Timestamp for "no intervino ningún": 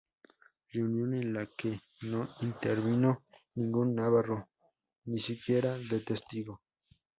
2.01-3.93